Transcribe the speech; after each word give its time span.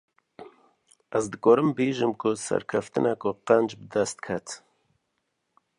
Ez 1.19 1.23
dikarim 1.31 1.69
bêjim 1.79 2.11
ku 2.21 2.29
serkeftineke 2.45 3.31
qenc, 3.47 3.69
bi 3.79 3.85
dest 3.93 4.17
ket 4.25 4.47